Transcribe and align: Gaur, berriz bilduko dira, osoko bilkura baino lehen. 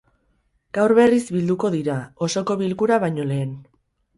Gaur, 0.77 0.93
berriz 0.99 1.19
bilduko 1.35 1.71
dira, 1.77 1.99
osoko 2.29 2.59
bilkura 2.63 2.99
baino 3.05 3.29
lehen. 3.35 3.57